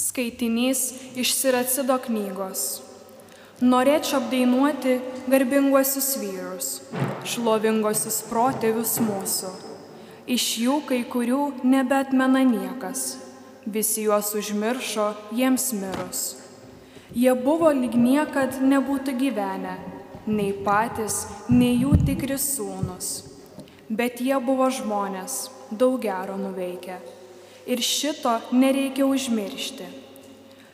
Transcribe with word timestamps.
Skaitinys 0.00 0.94
iš 1.18 1.34
Siracido 1.36 1.98
knygos. 2.00 2.80
Norėčiau 3.60 4.22
apdainuoti 4.22 4.94
garbinguosius 5.28 6.14
vyrus, 6.16 6.68
šlovingosius 7.28 8.22
protėvius 8.30 8.94
mūsų. 9.04 9.50
Iš 10.36 10.46
jų 10.62 10.78
kai 10.88 11.02
kurių 11.12 11.42
nebetmena 11.68 12.46
niekas, 12.48 13.18
visi 13.66 14.06
juos 14.06 14.32
užmiršo 14.40 15.10
jiems 15.36 15.68
mirus. 15.76 16.24
Jie 17.12 17.36
buvo 17.36 17.68
lyg 17.76 17.92
niekad 17.92 18.56
nebūtų 18.72 19.18
gyvenę, 19.20 19.76
nei 20.30 20.54
patys, 20.64 21.26
nei 21.52 21.76
jų 21.82 21.98
tikri 22.08 22.40
sūnus. 22.40 23.14
Bet 23.90 24.24
jie 24.24 24.38
buvo 24.40 24.72
žmonės, 24.72 25.42
daug 25.70 26.00
gero 26.00 26.40
nuveikę. 26.40 27.02
Ir 27.70 27.82
šito 27.86 28.32
nereikia 28.50 29.06
užmiršti. 29.06 29.86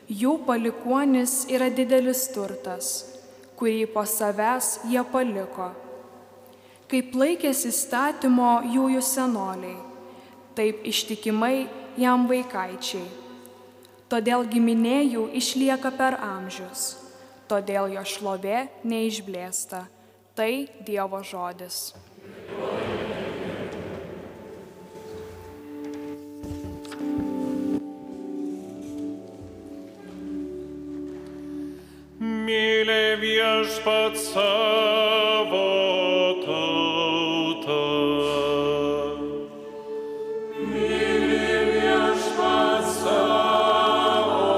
Jų 0.06 0.36
palikuonis 0.46 1.42
yra 1.52 1.66
didelis 1.68 2.22
turtas, 2.32 2.88
kurį 3.58 3.88
po 3.92 4.06
savęs 4.06 4.86
jie 4.88 5.02
paliko. 5.12 5.72
Kaip 6.86 7.16
laikėsi 7.18 7.72
įstatymo 7.72 8.52
jų 8.70 8.86
jų 8.94 9.02
senoliai, 9.02 9.74
taip 10.56 10.86
ištikimai 10.86 11.66
jam 12.00 12.28
vaikaičiai. 12.30 13.04
Todėl 14.06 14.46
giminėjų 14.46 15.26
išlieka 15.34 15.90
per 15.98 16.16
amžius, 16.22 16.94
todėl 17.50 17.90
jo 17.98 18.06
šlovė 18.06 18.68
neišblėsta. 18.86 19.84
Tai 20.36 20.52
Dievo 20.86 21.24
žodis. 21.24 21.90
Mylė 32.46 33.18
viešpat 33.18 34.14
savo 34.20 35.62
tautą. 36.44 37.78
Mylė 40.70 41.56
viešpat 41.72 42.86
savo 43.00 44.52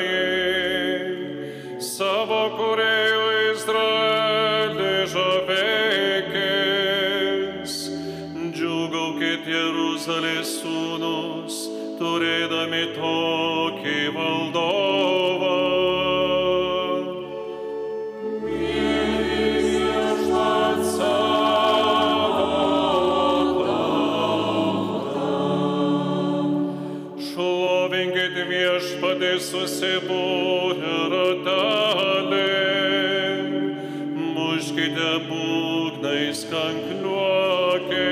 turėdami 12.01 12.81
tokį 12.95 13.97
valdovą. 14.15 15.57
Šlovinkit 27.27 28.35
viešpatį 28.49 29.33
susibūrę 29.45 30.97
ratelį, 31.13 32.49
muškite 34.17 35.11
būgnais 35.29 36.41
kankliuokit, 36.49 38.10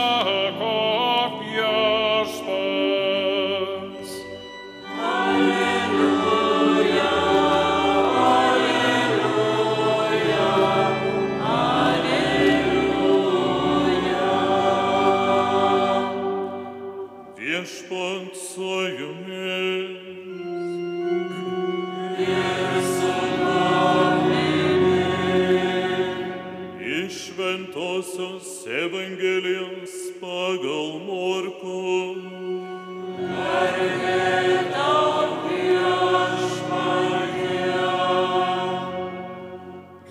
sako 0.00 0.76
viešpats. 1.40 2.50
Viešpant 4.86 5.69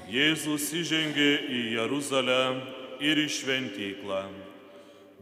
Jėzus 0.09 0.69
įžengė 0.73 1.31
į 1.51 1.59
Jeruzalę 1.75 2.41
ir 3.03 3.19
į 3.21 3.27
šventyklą. 3.33 4.21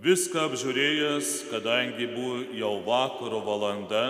Viską 0.04 0.44
apžiūrėjęs, 0.48 1.30
kadangi 1.50 2.06
buvo 2.12 2.42
jau 2.54 2.74
vakaro 2.86 3.40
valanda, 3.42 4.04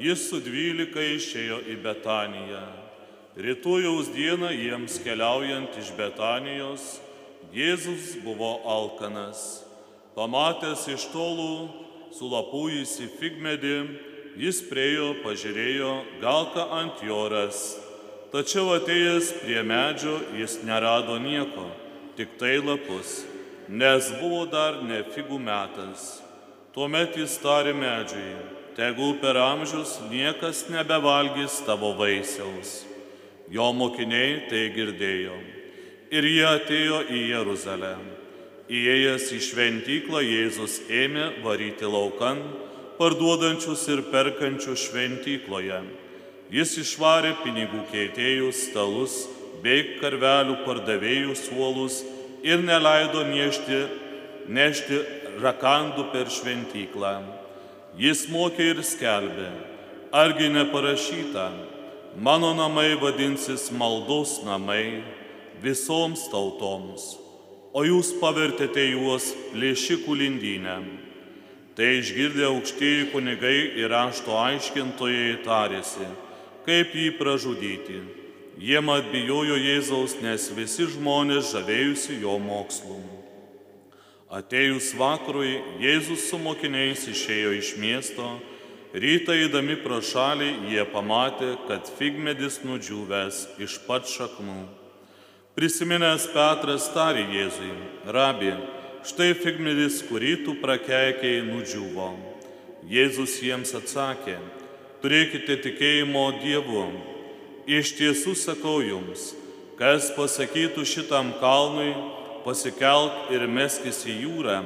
jis 0.00 0.24
su 0.30 0.40
dvylika 0.40 1.04
išėjo 1.18 1.58
į 1.68 1.76
Betaniją. 1.84 2.62
Rytojaus 3.36 4.08
dieną 4.12 4.50
jiems 4.56 4.98
keliaujant 5.04 5.76
iš 5.80 5.92
Betanijos, 5.96 7.00
Jėzus 7.52 8.14
buvo 8.24 8.54
alkanas. 8.64 9.62
Pamatęs 10.16 10.86
iš 10.92 11.10
tolų 11.12 11.81
sulapujusi 12.16 13.08
figmedį, 13.18 13.76
jis 14.40 14.62
priejo, 14.68 15.12
pažiūrėjo, 15.24 15.92
gal 16.22 16.48
ką 16.54 16.66
ant 16.80 17.02
jo 17.04 17.24
ras. 17.32 17.62
Tačiau 18.32 18.72
atėjęs 18.78 19.32
prie 19.42 19.60
medžio 19.66 20.16
jis 20.38 20.58
nerado 20.64 21.18
nieko, 21.20 21.66
tik 22.16 22.38
tai 22.40 22.56
lapus, 22.64 23.22
nes 23.68 24.08
buvo 24.20 24.46
dar 24.48 24.80
ne 24.84 25.02
figų 25.12 25.40
metas. 25.40 26.22
Tuomet 26.72 27.18
jis 27.20 27.34
tarė 27.42 27.74
medžiai, 27.76 28.38
tegul 28.76 29.18
per 29.20 29.36
amžius 29.36 29.98
niekas 30.08 30.64
nebevalgys 30.72 31.60
tavo 31.66 31.92
vaisiaus. 31.98 32.86
Jo 33.52 33.68
mokiniai 33.76 34.46
tai 34.48 34.70
girdėjo. 34.72 35.36
Ir 36.12 36.24
jie 36.28 36.48
atėjo 36.48 37.04
į 37.12 37.20
Jeruzalę. 37.34 37.92
Įėjęs 38.72 39.26
į 39.36 39.38
šventyklą 39.44 40.22
Jėzus 40.24 40.78
ėmė 40.88 41.26
varyti 41.44 41.84
laukan 41.84 42.38
parduodančius 42.96 43.82
ir 43.92 44.00
perkančius 44.08 44.86
šventykloje. 44.86 45.82
Jis 46.52 46.72
išvarė 46.80 47.34
pinigų 47.42 47.82
keitėjų 47.90 48.48
stalus 48.56 49.26
bei 49.60 49.98
karvelių 49.98 50.62
pardavėjų 50.64 51.36
suolus 51.36 51.98
ir 52.40 52.64
neleido 52.64 53.26
nešti, 53.28 53.82
nešti 54.48 55.04
rakandų 55.44 56.08
per 56.14 56.32
šventyklą. 56.32 57.14
Jis 58.00 58.24
mokė 58.32 58.70
ir 58.72 58.80
skelbė, 58.88 59.50
argi 60.16 60.48
neparašyta, 60.48 61.50
mano 62.16 62.54
namai 62.56 62.94
vadinsis 62.96 63.68
maldos 63.68 64.38
namai 64.48 65.02
visoms 65.60 66.24
tautoms 66.32 67.18
o 67.72 67.84
jūs 67.86 68.12
pavertėte 68.20 68.84
juos 68.92 69.32
plėšikų 69.52 70.16
lindynę. 70.20 70.76
Tai 71.72 71.88
išgirdę 71.98 72.44
aukštieji 72.50 73.06
kunigai 73.14 73.58
ir 73.80 73.88
rašto 73.92 74.36
aiškintojai 74.36 75.38
tarėsi, 75.46 76.08
kaip 76.66 76.92
jį 76.92 77.14
pražudyti. 77.16 78.02
Jie 78.60 78.80
mat 78.84 79.08
bijojo 79.08 79.56
Jėzaus, 79.56 80.18
nes 80.20 80.50
visi 80.52 80.84
žmonės 80.92 81.54
žavėjusi 81.54 82.18
jo 82.20 82.36
mokslu. 82.36 83.00
Atėjus 84.32 84.92
vakarui, 84.96 85.56
Jėzus 85.80 86.28
su 86.28 86.38
mokiniais 86.40 87.06
išėjo 87.08 87.56
iš 87.56 87.72
miesto, 87.80 88.28
rytą 88.92 89.36
įdami 89.48 89.78
pro 89.80 90.02
šalį 90.04 90.52
jie 90.68 90.84
pamatė, 90.92 91.54
kad 91.68 91.88
figmedis 91.96 92.60
nudžiūvęs 92.68 93.42
iš 93.64 93.80
pat 93.88 94.08
šaknų. 94.08 94.81
Prisiminęs 95.52 96.30
Petras 96.32 96.86
tarė 96.94 97.26
Jėzui, 97.28 97.74
rabė, 98.08 98.54
štai 99.04 99.34
figmedis, 99.36 99.98
kurį 100.08 100.38
tu 100.46 100.54
prakeikiai, 100.62 101.42
nudžiuvo. 101.44 102.06
Jėzus 102.88 103.34
jiems 103.44 103.74
atsakė, 103.76 104.38
turėkite 105.04 105.58
tikėjimo 105.66 106.24
Dievu. 106.40 106.86
Iš 107.68 107.92
tiesų 108.00 108.32
sakau 108.32 108.78
jums, 108.80 109.34
kas 109.76 110.08
pasakytų 110.16 110.88
šitam 110.88 111.34
kalnui, 111.44 111.92
pasikelk 112.48 113.28
ir 113.36 113.44
meskis 113.44 114.06
į 114.08 114.22
jūrą, 114.24 114.58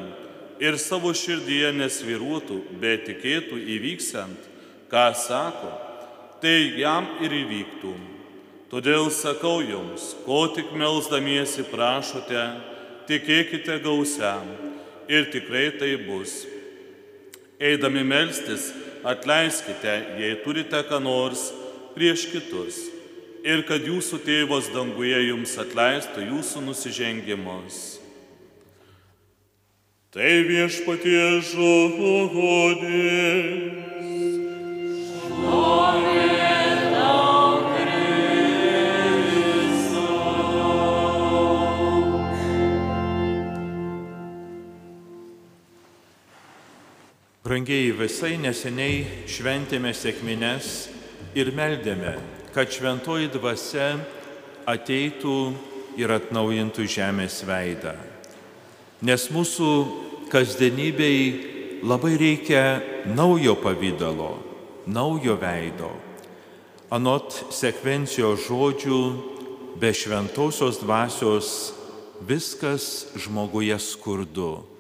ir 0.63 0.79
savo 0.79 1.11
širdyje 1.11 1.75
nesviruotų, 1.83 2.63
bet 2.79 3.09
tikėtų 3.11 3.59
įvyksant, 3.75 4.53
ką 4.87 5.09
sako, 5.19 5.75
tai 6.39 6.61
jam 6.79 7.11
ir 7.27 7.43
įvyktų. 7.43 7.99
Todėl 8.67 9.11
sakau 9.15 9.61
jums, 9.63 10.11
ko 10.27 10.49
tik 10.51 10.73
melzdamiesi 10.75 11.63
prašote, 11.71 12.43
tikėkite 13.07 13.79
gausiam 13.85 14.49
ir 15.07 15.29
tikrai 15.31 15.71
tai 15.79 15.93
bus. 16.03 16.43
Eidami 17.63 18.03
melstis, 18.03 18.73
atleiskite, 19.07 19.95
jei 20.19 20.35
turite 20.43 20.83
ką 20.91 20.99
nors 21.01 21.53
prieš 21.95 22.27
kitus 22.33 22.83
ir 23.47 23.63
kad 23.69 23.87
jūsų 23.87 24.19
tėvas 24.27 24.73
danguje 24.75 25.21
jums 25.29 25.55
atleistų 25.63 26.27
jūsų 26.27 26.67
nusižengimus. 26.67 27.77
Tai 30.11 30.33
viešpatie 30.49 31.23
žodis. 31.53 32.87
Brangieji, 47.57 47.95
visai 47.97 48.35
neseniai 48.37 49.25
šventėme 49.33 49.89
sėkmines 49.97 50.91
ir 51.33 51.49
meldėme, 51.57 52.11
kad 52.53 52.69
šventoji 52.69 53.31
dvasia 53.33 53.95
ateitų 54.69 55.37
ir 55.97 56.13
atnaujintų 56.19 56.85
žemės 56.85 57.39
veidą. 57.49 57.95
Nes 59.09 59.25
mūsų 59.33 59.71
kasdienybei 60.29 61.81
labai 61.81 62.13
reikia 62.21 62.83
naujo 63.17 63.57
pavydalo, 63.65 64.35
naujo 64.85 65.41
veido. 65.41 65.95
Anot 66.93 67.41
sekvencijos 67.57 68.45
žodžių, 68.51 69.03
be 69.81 69.97
šventosios 69.97 70.85
dvasios 70.85 71.57
viskas 72.21 73.07
žmoguje 73.17 73.81
skurdu 73.81 74.76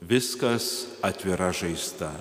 viskas 0.00 0.86
atvira 1.02 1.52
žaista. 1.52 2.12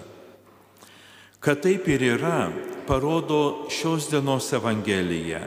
Kad 1.39 1.63
taip 1.63 1.87
ir 1.87 2.03
yra, 2.03 2.51
parodo 2.87 3.69
šios 3.71 4.09
dienos 4.11 4.51
Evangelija. 4.51 5.45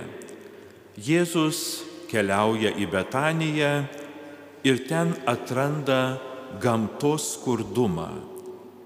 Jėzus 0.96 1.82
keliauja 2.08 2.72
į 2.76 2.88
Betaniją 2.92 3.72
ir 4.64 4.84
ten 4.88 5.12
atranda 5.28 6.20
gamtos 6.60 7.34
skurdumą. 7.36 8.10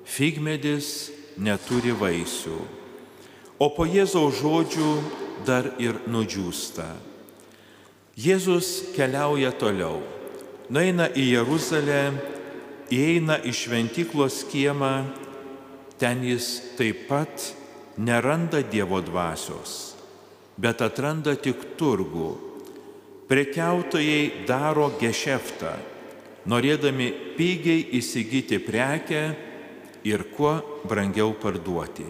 Figmedis 0.06 1.10
neturi 1.38 1.92
vaisių, 1.94 2.58
o 3.58 3.66
po 3.74 3.86
Jėzaus 3.86 4.38
žodžių 4.38 4.90
dar 5.46 5.72
ir 5.82 5.98
nudžiūsta. 6.06 6.86
Jėzus 8.16 8.94
keliauja 8.96 9.50
toliau, 9.58 9.98
nueina 10.72 11.10
į 11.10 11.26
Jeruzalę 11.34 12.00
įeina 12.92 13.40
į 13.42 13.52
šventyklos 13.54 14.44
kiemą, 14.50 15.06
ten 15.98 16.22
jis 16.24 16.76
taip 16.78 17.06
pat 17.08 17.50
neranda 17.96 18.62
Dievo 18.62 19.00
dvasios, 19.02 19.96
bet 20.60 20.82
atranda 20.84 21.36
tik 21.36 21.76
turgų. 21.80 22.34
Prekiautojai 23.26 24.46
daro 24.46 24.92
gešeftą, 25.00 25.72
norėdami 26.46 27.10
pigiai 27.34 27.82
įsigyti 27.98 28.60
prekę 28.62 29.22
ir 30.06 30.22
kuo 30.36 30.60
brangiau 30.86 31.34
parduoti. 31.34 32.06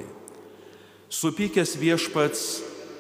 Supykęs 1.09 1.77
viešpats 1.81 2.43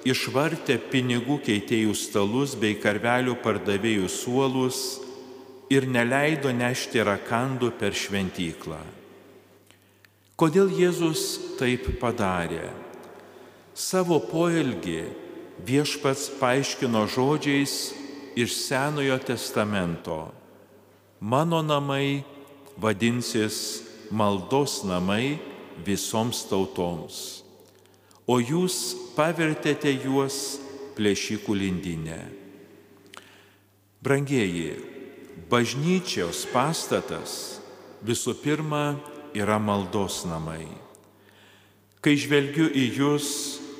išvartė 0.06 0.78
pinigų 0.88 1.40
keitėjų 1.44 1.92
stalus 1.98 2.54
bei 2.56 2.78
karvelių 2.80 3.34
pardavėjų 3.42 4.08
suolus 4.08 5.05
ir 5.72 5.86
neleido 5.90 6.52
nešti 6.54 7.02
rakandų 7.06 7.72
per 7.78 7.96
šventyklą. 7.96 8.80
Kodėl 10.36 10.68
Jėzus 10.68 11.56
taip 11.58 11.88
padarė? 12.00 12.68
Savo 13.76 14.18
poelgį 14.20 15.02
viešpats 15.66 16.28
paaiškino 16.40 17.06
žodžiais 17.08 17.76
iš 18.36 18.54
Senojo 18.56 19.16
testamento. 19.24 20.30
Mano 21.20 21.62
namai 21.64 22.22
vadinsis 22.76 23.82
maldos 24.12 24.84
namai 24.84 25.38
visoms 25.84 26.44
tautoms, 26.50 27.42
o 28.28 28.36
jūs 28.40 28.94
pavertėte 29.16 29.92
juos 30.04 30.60
plėšikų 30.96 31.56
lindinę. 31.56 32.20
Brangieji, 34.04 34.95
Bažnyčios 35.36 36.46
pastatas 36.48 37.60
visų 38.00 38.32
pirma 38.40 38.96
yra 39.36 39.58
maldos 39.60 40.24
namai. 40.24 40.64
Kai 42.00 42.16
žvelgiu 42.16 42.70
į 42.72 42.86
jūs, 42.96 43.28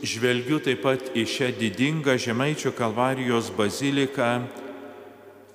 žvelgiu 0.04 0.60
taip 0.60 0.84
pat 0.84 1.10
į 1.16 1.24
šią 1.24 1.48
didingą 1.56 2.18
Žemaičio 2.20 2.74
kalvarijos 2.76 3.48
baziliką, 3.56 4.44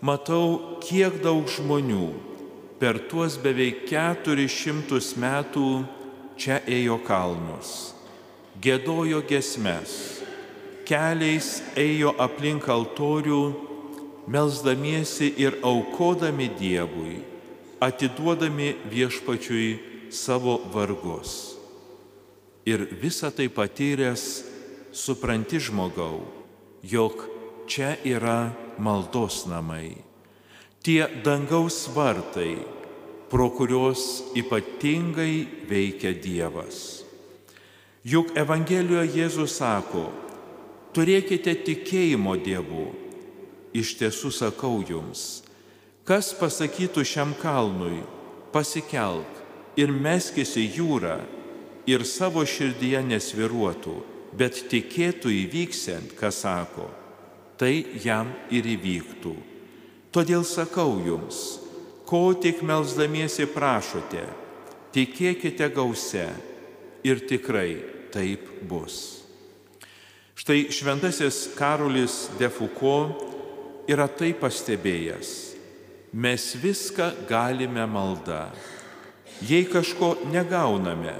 matau, 0.01 0.79
kiek 0.81 1.21
daug 1.21 1.45
žmonių 1.45 2.09
per 2.81 2.97
tuos 3.05 3.37
beveik 3.37 3.85
keturis 3.85 4.55
šimtus 4.57 5.13
metų 5.21 5.83
čia 6.33 6.63
ėjo 6.65 6.97
kalnus, 7.05 7.93
gėdojo 8.57 9.21
gesmes, 9.29 10.23
keliais 10.89 11.59
ėjo 11.77 12.15
aplink 12.17 12.65
altorių, 12.65 13.43
melzdamiesi 14.31 15.33
ir 15.37 15.59
aukodami 15.63 16.47
Dievui, 16.59 17.19
atiduodami 17.83 18.75
viešpačiui 18.87 19.69
savo 20.11 20.61
vargus. 20.73 21.57
Ir 22.65 22.85
visą 23.01 23.31
tai 23.35 23.49
patyręs 23.49 24.23
supranti 24.93 25.59
žmogau, 25.59 26.21
jog 26.83 27.25
čia 27.67 27.97
yra 28.05 28.53
maldos 28.77 29.43
namai. 29.49 29.97
Tie 30.81 31.03
dangaus 31.25 31.89
vartai, 31.95 32.55
pro 33.29 33.49
kurios 33.49 34.23
ypatingai 34.35 35.67
veikia 35.69 36.13
Dievas. 36.13 37.01
Juk 38.03 38.33
Evangelijoje 38.37 39.11
Jėzus 39.13 39.59
sako, 39.61 40.09
turėkite 40.95 41.53
tikėjimo 41.67 42.33
Dievu. 42.41 43.00
Iš 43.71 43.93
tiesų 43.99 44.31
sakau 44.35 44.81
jums, 44.83 45.43
kas 46.03 46.33
pasakytų 46.35 47.05
šiam 47.07 47.31
kalnui, 47.39 48.01
pasikelk 48.51 49.79
ir 49.79 49.93
meskis 49.95 50.57
į 50.59 50.65
jūrą 50.75 51.19
ir 51.87 52.03
savo 52.05 52.43
širdyje 52.43 52.99
nesviruotų, 53.07 53.95
bet 54.35 54.65
tikėtų 54.71 55.31
įvyksiant, 55.45 56.11
kas 56.19 56.43
sako, 56.43 56.89
tai 57.55 57.85
jam 58.03 58.31
ir 58.51 58.67
įvyktų. 58.75 59.33
Todėl 60.11 60.43
sakau 60.43 60.99
jums, 61.05 61.61
ko 62.03 62.33
tik 62.35 62.59
melzdamiesi 62.67 63.47
prašote, 63.47 64.25
tikėkite 64.91 65.71
gause 65.71 66.27
ir 67.07 67.23
tikrai 67.23 67.79
taip 68.11 68.49
bus. 68.67 69.21
Štai 70.35 70.65
šventasis 70.73 71.51
Karolis 71.55 72.25
Defuko 72.39 73.30
yra 73.89 74.07
tai 74.09 74.33
pastebėjęs. 74.37 75.31
Mes 76.11 76.49
viską 76.59 77.27
galime 77.29 77.85
maldą. 77.87 78.49
Jei 79.47 79.63
kažko 79.65 80.15
negauname, 80.29 81.15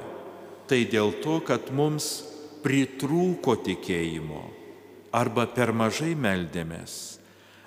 tai 0.68 0.84
dėl 0.86 1.16
to, 1.24 1.40
kad 1.48 1.72
mums 1.74 2.22
pritrūko 2.62 3.56
tikėjimo 3.66 4.44
arba 5.18 5.48
per 5.50 5.74
mažai 5.74 6.14
meldėmės 6.16 7.22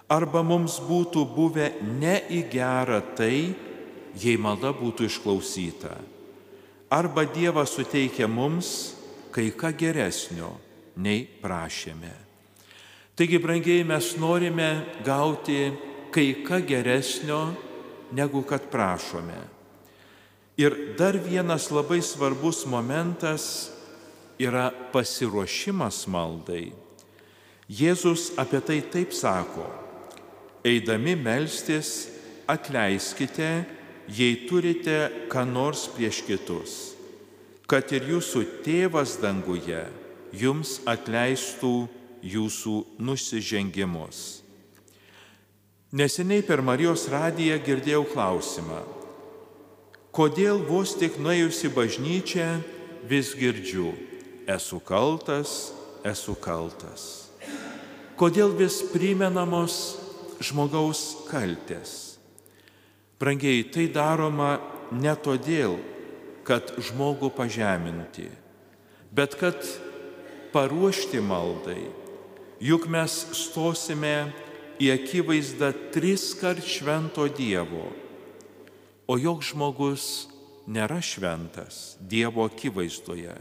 arba 0.09 0.43
mums 0.45 0.79
būtų 0.85 1.25
buvę 1.35 1.71
ne 2.01 2.19
į 2.31 2.45
gerą 2.53 3.01
tai, 3.17 3.55
jei 4.21 4.37
malda 4.39 4.75
būtų 4.77 5.09
išklausyta. 5.09 5.95
Arba 6.93 7.25
Dievas 7.27 7.75
suteikia 7.75 8.29
mums 8.29 8.95
kai 9.35 9.51
ką 9.51 9.73
geresnio, 9.75 10.53
nei 10.97 11.25
prašėme. 11.27 12.24
Taigi, 13.15 13.39
brangiai, 13.39 13.85
mes 13.87 14.15
norime 14.19 14.71
gauti 15.07 15.73
kai 16.15 16.43
ką 16.47 16.61
geresnio, 16.67 17.55
negu 18.15 18.43
kad 18.43 18.67
prašome. 18.71 19.39
Ir 20.59 20.95
dar 20.99 21.19
vienas 21.19 21.71
labai 21.75 22.01
svarbus 22.03 22.65
momentas 22.67 23.71
yra 24.39 24.71
pasiruošimas 24.93 26.05
maldai. 26.11 26.73
Jėzus 27.71 28.33
apie 28.39 28.61
tai 28.63 28.83
taip 28.93 29.15
sako 29.15 29.67
eidami 30.65 31.15
melstis, 31.17 32.09
atleiskite, 32.49 33.65
jei 34.09 34.45
turite 34.49 35.29
ką 35.33 35.45
nors 35.49 35.87
prieš 35.93 36.23
kitus, 36.25 36.73
kad 37.69 37.93
ir 37.93 38.09
jūsų 38.15 38.45
tėvas 38.65 39.19
danguje 39.21 39.85
jums 40.35 40.79
atleistų 40.89 41.87
jūsų 42.25 42.75
nusižengimus. 43.05 44.41
Neseniai 45.95 46.43
per 46.43 46.63
Marijos 46.65 47.07
radiją 47.13 47.61
girdėjau 47.63 48.03
klausimą, 48.11 48.81
kodėl 50.15 50.59
vos 50.67 50.97
tik 50.99 51.21
nuėjusi 51.23 51.71
bažnyčią 51.71 52.49
vis 53.07 53.35
girdžiu, 53.39 53.93
esu 54.51 54.81
kaltas, 54.83 55.71
esu 56.03 56.35
kaltas. 56.35 57.29
Kodėl 58.19 58.55
vis 58.59 58.81
primenamos 58.91 59.79
žmogaus 60.43 61.29
kaltės. 61.31 62.19
Brangiai, 63.19 63.63
tai 63.71 63.87
daroma 63.89 64.59
ne 64.91 65.15
todėl, 65.15 65.79
kad 66.45 66.75
žmogų 66.77 67.31
pažeminti, 67.35 68.29
bet 69.15 69.39
kad 69.41 69.63
paruošti 70.53 71.23
maldai. 71.25 72.04
Juk 72.65 72.87
mes 72.89 73.13
stosime 73.37 74.33
į 74.81 74.89
akivaizdą 74.95 75.69
tris 75.93 76.31
kart 76.39 76.65
švento 76.65 77.27
Dievo, 77.29 77.91
o 79.05 79.17
joks 79.21 79.51
žmogus 79.53 80.05
nėra 80.65 81.03
šventas 81.05 81.99
Dievo 82.01 82.47
akivaizdoje. 82.49 83.35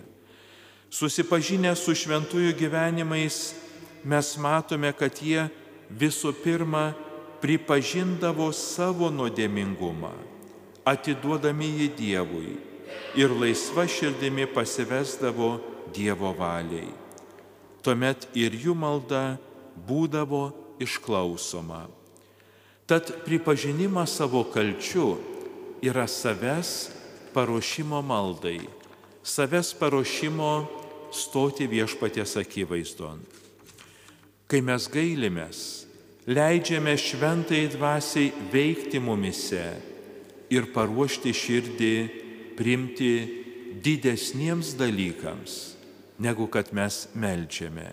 Susipažinę 0.92 1.72
su 1.80 1.96
šventųjų 1.96 2.51
gyvenimais, 2.60 3.53
mes 4.03 4.34
matome, 4.36 4.92
kad 4.92 5.15
jie 5.24 5.48
visų 5.88 6.34
pirma 6.44 6.89
pripažindavo 7.39 8.50
savo 8.51 9.08
nuodėmingumą, 9.08 10.12
atiduodami 10.84 11.72
jį 11.80 11.88
Dievui 11.96 12.51
ir 13.15 13.32
laisva 13.32 13.88
širdimi 13.88 14.50
pasivesdavo 14.51 15.56
Dievo 15.96 16.34
valiai. 16.36 17.02
Tuomet 17.84 18.30
ir 18.40 18.56
jų 18.56 18.75
malda 18.80 19.36
būdavo 19.88 20.46
išklausoma. 20.84 21.86
Tad 22.88 23.10
pripažinimas 23.24 24.16
savo 24.20 24.44
kalčių 24.52 25.08
yra 25.84 26.06
savęs 26.08 26.92
paruošimo 27.36 28.02
maldai, 28.04 28.60
savęs 29.24 29.74
paruošimo 29.80 30.52
stoti 31.12 31.68
viešpaties 31.68 32.36
akivaizdon. 32.42 33.22
Kai 34.48 34.62
mes 34.62 34.88
gailimės, 34.92 35.60
leidžiame 36.28 36.96
šventai 37.00 37.66
dvasiai 37.74 38.32
veikti 38.52 39.00
mumise 39.02 39.63
ir 40.54 40.70
paruošti 40.75 41.34
širdį 41.34 41.96
primti 42.60 43.13
didesniems 43.84 44.75
dalykams, 44.80 45.56
negu 46.24 46.48
kad 46.48 46.72
mes 46.72 47.08
melčiame. 47.13 47.92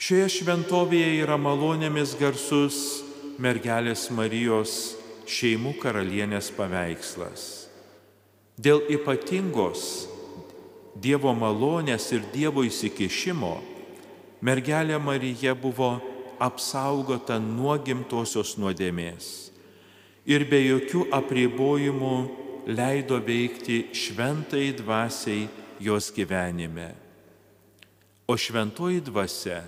Šioje 0.00 0.28
šventovėje 0.38 1.18
yra 1.20 1.36
malonėmis 1.36 2.14
garsus 2.20 2.76
mergelės 3.42 4.06
Marijos 4.14 4.76
šeimų 5.28 5.74
karalienės 5.82 6.48
paveikslas. 6.56 7.42
Dėl 8.60 8.84
ypatingos 8.92 10.06
Dievo 11.00 11.30
malonės 11.32 12.08
ir 12.12 12.24
Dievo 12.32 12.64
įsikišimo 12.66 13.52
mergelė 14.44 14.98
Marija 15.00 15.54
buvo 15.54 15.92
apsaugota 16.40 17.38
nuo 17.40 17.76
gimtosios 17.84 18.56
nuodėmės 18.60 19.30
ir 20.28 20.44
be 20.50 20.60
jokių 20.64 21.06
apribojimų 21.16 22.16
leido 22.70 23.20
veikti 23.24 23.86
šventai 23.96 24.70
dvasiai 24.78 25.46
jos 25.80 26.12
gyvenime. 26.12 26.92
O 28.28 28.36
šventoji 28.36 29.00
dvasia 29.02 29.62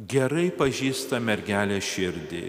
gerai 0.00 0.48
pažįsta 0.54 1.20
mergelę 1.20 1.80
širdį. 1.82 2.46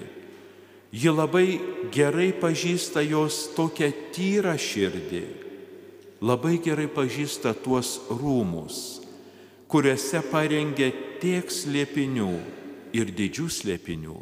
Ji 0.92 1.12
labai 1.12 1.60
gerai 1.92 2.32
pažįsta 2.32 3.04
jos 3.04 3.50
tokią 3.58 3.90
tyrą 4.16 4.56
širdį, 4.56 5.26
labai 6.24 6.56
gerai 6.64 6.88
pažįsta 6.88 7.52
tuos 7.60 7.98
rūmus, 8.08 9.04
kuriuose 9.68 10.24
parengė 10.32 10.94
tiek 11.20 11.52
slėpinių 11.52 12.32
ir 12.96 13.12
didžių 13.12 13.48
slėpinių. 13.52 14.18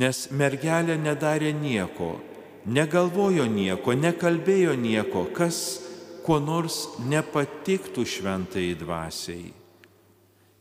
Nes 0.00 0.24
mergelė 0.32 0.96
nedarė 0.96 1.52
nieko, 1.52 2.16
negalvojo 2.64 3.44
nieko, 3.44 3.92
nekalbėjo 3.92 4.72
nieko, 4.80 5.26
kas 5.36 5.82
kuo 6.22 6.38
nors 6.42 6.86
nepatiktų 7.08 8.04
šventai 8.06 8.72
dvasiai. 8.78 9.50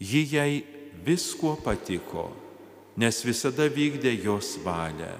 Ji 0.01 0.21
jai 0.31 0.63
viskuo 1.05 1.55
patiko, 1.61 2.31
nes 2.97 3.21
visada 3.25 3.67
vykdė 3.69 4.15
jos 4.23 4.55
valią. 4.65 5.13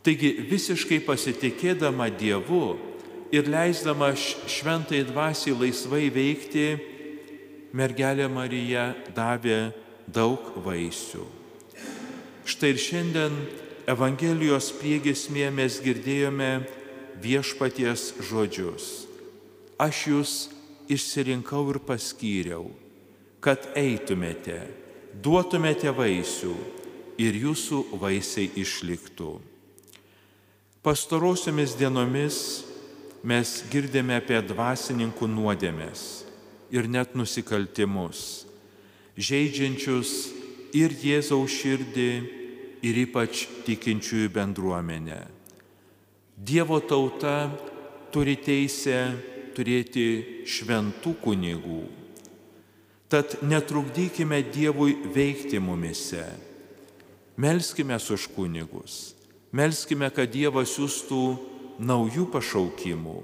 Taigi 0.00 0.32
visiškai 0.48 1.02
pasitikėdama 1.04 2.08
Dievu 2.16 2.78
ir 3.30 3.48
leisdama 3.50 4.14
šventai 4.16 5.02
dvasiai 5.06 5.54
laisvai 5.54 6.08
veikti, 6.12 6.66
mergelė 7.76 8.26
Marija 8.32 8.90
davė 9.14 9.70
daug 10.10 10.56
vaisių. 10.64 11.26
Štai 12.48 12.72
ir 12.74 12.80
šiandien 12.82 13.36
Evangelijos 13.90 14.70
priegesmėje 14.78 15.52
mes 15.54 15.78
girdėjome 15.84 16.50
viešpaties 17.22 18.10
žodžius. 18.26 19.09
Aš 19.80 20.00
jūs 20.10 20.32
išsirinkau 20.92 21.62
ir 21.72 21.78
paskyriau, 21.86 22.66
kad 23.40 23.70
eitumėte, 23.78 24.58
duotumėte 25.24 25.92
vaisių 25.96 26.52
ir 27.20 27.38
jūsų 27.46 27.86
vaisiai 28.02 28.50
išliktų. 28.60 29.38
Pastarosiomis 30.84 31.76
dienomis 31.80 32.36
mes 33.24 33.54
girdėme 33.72 34.18
apie 34.20 34.40
dvasininkų 34.44 35.28
nuodėmės 35.28 36.04
ir 36.72 36.88
net 36.88 37.16
nusikaltimus, 37.16 38.44
žaidžiančius 39.16 40.12
ir 40.76 40.92
Jėzaus 40.92 41.56
širdį, 41.56 42.12
ir 42.80 43.00
ypač 43.04 43.44
tikinčiųjų 43.66 44.30
bendruomenę. 44.32 45.20
Dievo 46.36 46.80
tauta 46.80 47.50
turi 48.12 48.38
teisę 48.40 49.12
turėti 49.56 50.44
šventų 50.48 51.14
kunigų. 51.22 51.82
Tad 53.10 53.40
netrukdykime 53.42 54.38
Dievui 54.54 54.94
veikti 55.14 55.58
mumise. 55.58 56.24
Melskime 57.36 57.96
už 57.96 58.28
kunigus. 58.36 59.14
Melskime, 59.50 60.10
kad 60.14 60.30
Dievas 60.30 60.76
siūstų 60.76 61.22
naujų 61.82 62.28
pašaukimų, 62.30 63.16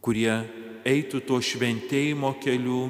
kurie 0.00 0.32
eitų 0.86 1.20
tuo 1.26 1.40
šventėjimo 1.42 2.30
keliu 2.40 2.86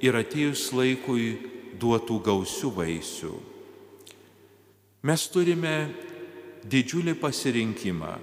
ir 0.00 0.16
atėjus 0.16 0.70
laikui 0.72 1.34
duotų 1.76 2.20
gausių 2.24 2.70
vaisių. 2.78 3.34
Mes 5.04 5.26
turime 5.28 5.74
didžiulį 6.64 7.18
pasirinkimą 7.20 8.14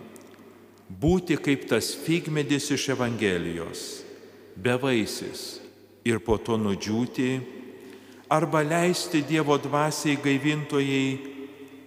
būti 0.99 1.37
kaip 1.39 1.67
tas 1.69 1.93
figmedis 1.95 2.71
iš 2.75 2.89
Evangelijos, 2.95 3.81
bevaisis 4.55 5.61
ir 6.03 6.19
po 6.25 6.37
to 6.41 6.57
nudžiūti, 6.57 7.31
arba 8.31 8.63
leisti 8.65 9.23
Dievo 9.27 9.57
dvasiai 9.61 10.17
gaivintojai 10.23 11.07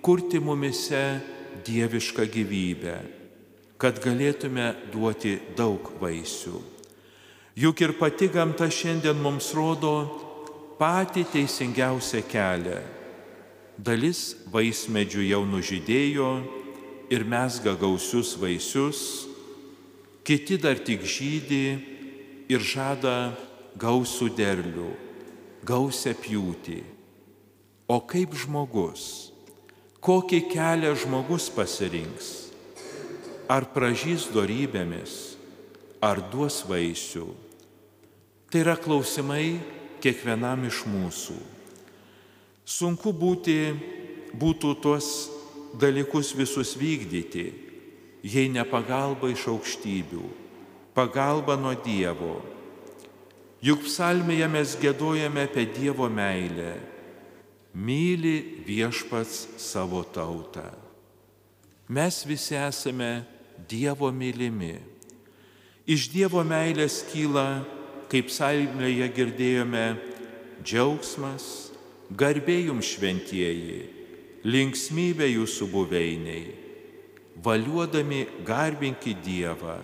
kurti 0.04 0.40
mumise 0.40 1.20
dievišką 1.64 2.26
gyvybę, 2.28 2.96
kad 3.80 4.00
galėtume 4.04 4.73
duoti 4.92 5.38
daug 5.56 5.88
vaisių. 6.00 6.61
Juk 7.56 7.80
ir 7.87 7.94
pati 7.99 8.28
gamta 8.28 8.66
šiandien 8.66 9.20
mums 9.23 9.52
rodo 9.54 9.94
patį 10.78 11.23
teisingiausią 11.32 12.25
kelią. 12.26 12.80
Dalis 13.78 14.34
vaismedžių 14.50 15.25
jau 15.30 15.42
nužydėjo 15.46 16.28
ir 17.12 17.25
mesga 17.25 17.75
gausius 17.76 18.34
vaisius, 18.40 19.26
kiti 20.25 20.56
dar 20.61 20.78
tik 20.80 21.04
žydį 21.04 21.66
ir 22.49 22.61
žada 22.64 23.34
gausų 23.80 24.30
derlių, 24.37 24.90
gausią 25.66 26.14
pjūtį. 26.23 26.80
O 27.88 28.00
kaip 28.00 28.32
žmogus, 28.32 29.32
kokį 30.04 30.40
kelią 30.52 30.94
žmogus 31.04 31.50
pasirinks? 31.52 32.32
Ar 33.44 33.66
pražys 33.75 34.30
darybėmis, 34.32 35.37
ar 36.00 36.23
duos 36.32 36.62
vaisių? 36.64 37.26
Tai 38.49 38.62
yra 38.62 38.78
klausimai 38.80 39.58
kiekvienam 40.00 40.64
iš 40.64 40.84
mūsų. 40.88 41.37
Sunku 42.64 43.12
būti, 43.12 43.75
būtų 44.32 44.73
tuos 44.80 45.08
dalykus 45.81 46.33
visus 46.37 46.75
vykdyti, 46.78 47.47
jei 48.25 48.49
ne 48.49 48.64
pagalba 48.69 49.28
iš 49.33 49.49
aukštybių, 49.52 50.26
pagalba 50.97 51.59
nuo 51.61 51.75
Dievo 51.85 52.38
Juk 53.64 53.87
psalmėje 53.87 54.45
mes 54.52 54.75
gėdojame 54.76 55.47
apie 55.47 55.62
Dievo 55.73 56.04
meilę. 56.12 56.75
Myli 57.73 58.61
viešpats 58.66 59.54
savo 59.57 60.02
tautą. 60.04 60.66
Mes 61.88 62.19
visi 62.28 62.59
esame 62.61 63.25
Dievo 63.71 64.11
mylimi. 64.12 64.75
Iš 65.88 66.11
Dievo 66.12 66.45
meilės 66.45 67.00
kyla, 67.09 67.64
kaip 68.12 68.28
psalmėje 68.28 69.09
girdėjome, 69.16 69.87
džiaugsmas, 70.61 71.73
garbėjum 72.12 72.85
šventieji, 72.85 73.81
linksmybė 74.44 75.30
jūsų 75.32 75.68
buveiniai, 75.72 76.44
valiuodami 77.44 78.24
garbinki 78.46 79.16
Dievą, 79.24 79.78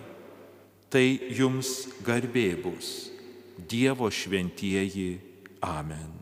tai 0.91 1.19
jums 1.33 1.89
garbė 2.05 2.53
bus. 2.61 3.11
Dievo 3.57 4.09
šventieji. 4.11 5.19
Amen. 5.61 6.20